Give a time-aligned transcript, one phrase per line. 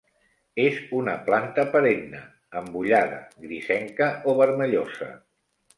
[0.61, 2.23] És una planta perenne,
[2.63, 5.17] embullada, grisenca o vermellosa.